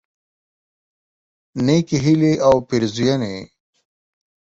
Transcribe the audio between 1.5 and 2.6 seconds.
نیکی هیلی او